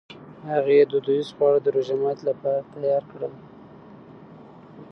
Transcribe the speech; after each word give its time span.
هغې 0.51 0.77
دودیز 0.91 1.27
خواړه 1.35 1.59
د 1.61 1.67
روژهماتي 1.75 2.23
لپاره 2.29 2.61
تیار 2.73 3.03
کړل. 3.11 3.33